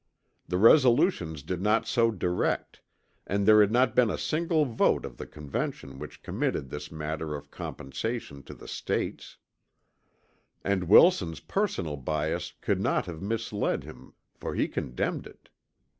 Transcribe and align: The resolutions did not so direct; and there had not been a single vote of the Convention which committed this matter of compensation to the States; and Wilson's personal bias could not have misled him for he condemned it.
The 0.47 0.57
resolutions 0.57 1.43
did 1.43 1.61
not 1.61 1.85
so 1.85 2.09
direct; 2.09 2.81
and 3.27 3.45
there 3.45 3.61
had 3.61 3.71
not 3.71 3.93
been 3.93 4.09
a 4.09 4.17
single 4.17 4.65
vote 4.65 5.05
of 5.05 5.17
the 5.17 5.27
Convention 5.27 5.99
which 5.99 6.23
committed 6.23 6.71
this 6.71 6.91
matter 6.91 7.35
of 7.35 7.51
compensation 7.51 8.41
to 8.45 8.55
the 8.55 8.67
States; 8.67 9.37
and 10.63 10.85
Wilson's 10.85 11.39
personal 11.39 11.97
bias 11.97 12.51
could 12.61 12.81
not 12.81 13.05
have 13.05 13.21
misled 13.21 13.83
him 13.83 14.15
for 14.33 14.55
he 14.55 14.67
condemned 14.67 15.27
it. 15.27 15.49